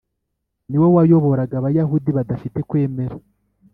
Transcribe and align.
niwo 0.69 0.87
wayoboraga 0.95 1.55
abayahudi 1.57 2.09
badafite 2.17 2.59
kwemera 2.69 3.15